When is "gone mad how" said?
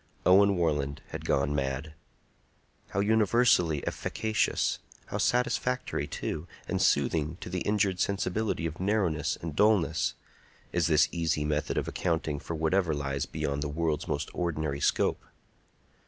1.25-3.01